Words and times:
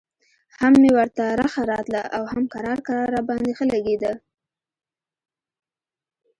هم 0.59 0.73
مې 0.81 0.91
ورته 0.97 1.23
رخه 1.41 1.61
راتله 1.71 2.01
او 2.15 2.23
هم 2.31 2.43
کرار 2.53 2.79
کرار 2.87 3.07
راباندې 3.15 3.51
ښه 3.57 3.65
لګېده. 3.73 4.13